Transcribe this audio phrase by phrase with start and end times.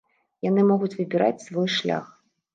[0.47, 2.05] Яны могуць выбіраць свой шлях.